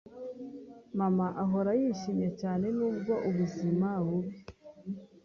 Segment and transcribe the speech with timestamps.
[0.99, 4.35] Mama ahora yishimye cyane nubwo ubuzima bubi.